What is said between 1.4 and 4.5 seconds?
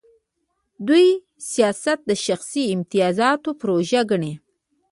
سیاست د شخصي امتیازاتو پروژه ګڼي.